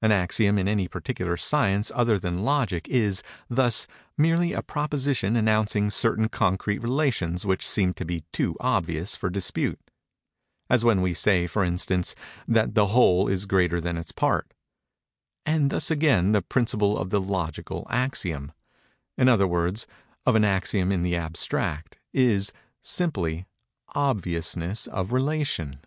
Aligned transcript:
An 0.00 0.10
axiom 0.10 0.56
in 0.56 0.68
any 0.68 0.88
particular 0.88 1.36
science 1.36 1.92
other 1.94 2.18
than 2.18 2.42
Logic 2.46 2.88
is, 2.88 3.22
thus, 3.50 3.86
merely 4.16 4.54
a 4.54 4.62
proposition 4.62 5.36
announcing 5.36 5.90
certain 5.90 6.30
concrete 6.30 6.78
relations 6.78 7.44
which 7.44 7.68
seem 7.68 7.92
to 7.92 8.06
be 8.06 8.24
too 8.32 8.56
obvious 8.58 9.16
for 9.16 9.28
dispute—as 9.28 10.82
when 10.82 11.02
we 11.02 11.12
say, 11.12 11.46
for 11.46 11.62
instance, 11.62 12.14
that 12.48 12.74
the 12.74 12.86
whole 12.86 13.28
is 13.28 13.44
greater 13.44 13.78
than 13.78 13.98
its 13.98 14.12
part:—and, 14.12 15.68
thus 15.70 15.90
again, 15.90 16.32
the 16.32 16.40
principle 16.40 16.96
of 16.96 17.10
the 17.10 17.20
Logical 17.20 17.86
axiom—in 17.90 19.28
other 19.28 19.46
words, 19.46 19.86
of 20.24 20.34
an 20.36 20.44
axiom 20.46 20.90
in 20.90 21.02
the 21.02 21.16
abstract—is, 21.16 22.50
simply, 22.80 23.44
obviousness 23.94 24.86
of 24.86 25.12
relation. 25.12 25.80